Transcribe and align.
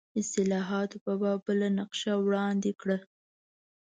اصلاحاتو 0.21 0.97
په 1.05 1.11
باب 1.21 1.39
بله 1.47 1.67
نقشه 1.79 2.13
وړاندې 2.25 2.71
کړه. 2.81 2.97